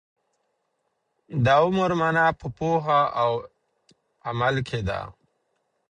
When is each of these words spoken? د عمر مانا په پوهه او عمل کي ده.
د 1.43 1.45
عمر 1.63 1.91
مانا 1.99 2.27
په 2.39 2.47
پوهه 2.57 2.99
او 3.21 3.31
عمل 4.29 4.55
کي 4.67 4.81
ده. 4.87 4.99